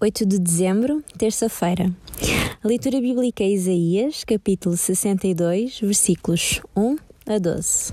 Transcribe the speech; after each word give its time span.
8 0.00 0.24
de 0.26 0.38
dezembro, 0.38 1.02
terça-feira. 1.18 1.92
A 2.62 2.68
leitura 2.68 3.00
bíblica 3.00 3.42
é 3.42 3.50
Isaías, 3.50 4.22
capítulo 4.22 4.76
62, 4.76 5.80
versículos 5.80 6.60
1 6.76 6.96
a 7.26 7.38
12. 7.38 7.92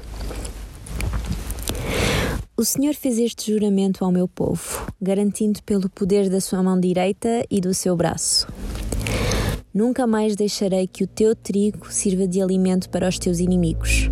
O 2.56 2.64
Senhor 2.64 2.94
fez 2.94 3.18
este 3.18 3.52
juramento 3.52 4.06
ao 4.06 4.12
meu 4.12 4.28
povo, 4.28 4.86
garantindo 5.02 5.64
pelo 5.64 5.90
poder 5.90 6.30
da 6.30 6.40
sua 6.40 6.62
mão 6.62 6.80
direita 6.80 7.44
e 7.50 7.60
do 7.60 7.74
seu 7.74 7.96
braço. 7.96 8.48
Nunca 9.74 10.06
mais 10.06 10.36
deixarei 10.36 10.86
que 10.86 11.04
o 11.04 11.08
teu 11.08 11.36
trigo 11.36 11.92
sirva 11.92 12.28
de 12.28 12.40
alimento 12.40 12.88
para 12.92 13.10
os 13.10 13.18
teus 13.18 13.40
inimigos, 13.40 14.12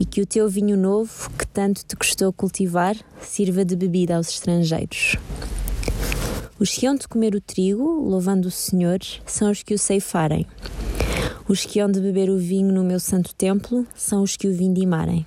e 0.00 0.06
que 0.06 0.22
o 0.22 0.26
teu 0.26 0.48
vinho 0.48 0.76
novo, 0.76 1.30
que 1.38 1.46
tanto 1.46 1.84
te 1.84 1.94
custou 1.96 2.32
cultivar, 2.32 2.96
sirva 3.20 3.62
de 3.62 3.76
bebida 3.76 4.16
aos 4.16 4.30
estrangeiros. 4.30 5.18
Os 6.60 6.76
que 6.76 6.86
hão 6.86 6.94
de 6.94 7.08
comer 7.08 7.34
o 7.34 7.40
trigo, 7.40 7.82
louvando 7.82 8.48
o 8.48 8.50
Senhor, 8.50 8.98
são 9.24 9.50
os 9.50 9.62
que 9.62 9.72
o 9.72 9.78
ceifarem. 9.78 10.46
Os 11.48 11.64
que 11.64 11.80
hão 11.80 11.90
de 11.90 11.98
beber 12.00 12.28
o 12.28 12.36
vinho 12.36 12.70
no 12.70 12.84
meu 12.84 13.00
santo 13.00 13.34
templo 13.34 13.86
são 13.96 14.22
os 14.22 14.36
que 14.36 14.46
o 14.46 14.52
vindimarem. 14.52 15.26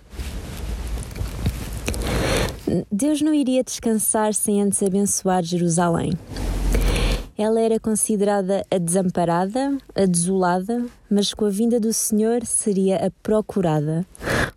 Deus 2.92 3.20
não 3.20 3.34
iria 3.34 3.64
descansar 3.64 4.36
sem 4.36 4.62
antes 4.62 4.84
abençoar 4.84 5.42
Jerusalém. 5.44 6.14
Ela 7.36 7.62
era 7.62 7.80
considerada 7.80 8.64
a 8.70 8.78
desamparada, 8.78 9.76
a 9.96 10.06
desolada, 10.06 10.86
mas 11.10 11.34
com 11.34 11.46
a 11.46 11.50
vinda 11.50 11.80
do 11.80 11.92
Senhor 11.92 12.46
seria 12.46 13.08
a 13.08 13.10
procurada, 13.24 14.06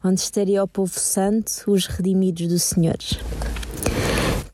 onde 0.05 0.21
estaria 0.21 0.63
o 0.63 0.69
povo 0.69 1.01
santo, 1.01 1.65
os 1.69 1.87
redimidos 1.87 2.47
do 2.49 2.59
Senhor. 2.59 2.99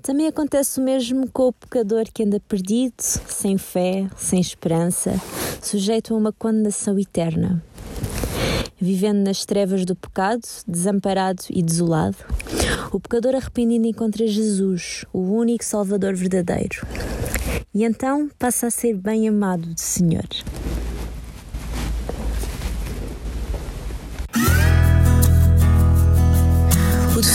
Também 0.02 0.26
acontece 0.26 0.80
o 0.80 0.82
mesmo 0.82 1.30
com 1.30 1.46
o 1.46 1.52
pecador 1.52 2.06
que 2.12 2.24
anda 2.24 2.40
perdido, 2.40 2.94
sem 2.98 3.56
fé, 3.56 4.08
sem 4.16 4.40
esperança, 4.40 5.14
sujeito 5.62 6.12
a 6.12 6.16
uma 6.16 6.32
condenação 6.32 6.98
eterna. 6.98 7.62
Vivendo 8.80 9.24
nas 9.24 9.44
trevas 9.44 9.84
do 9.84 9.94
pecado, 9.94 10.42
desamparado 10.66 11.44
e 11.48 11.62
desolado, 11.62 12.16
o 12.92 12.98
pecador 12.98 13.36
arrependido 13.36 13.86
encontra 13.86 14.26
Jesus, 14.26 15.04
o 15.12 15.20
único 15.20 15.64
Salvador 15.64 16.16
verdadeiro. 16.16 16.84
E 17.72 17.84
então 17.84 18.28
passa 18.36 18.66
a 18.66 18.70
ser 18.70 18.94
bem 18.96 19.28
amado 19.28 19.72
do 19.72 19.80
Senhor. 19.80 20.26